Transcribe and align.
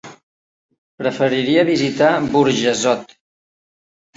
Preferiria 1.01 1.67
visitar 1.69 2.09
Burjassot. 2.33 3.15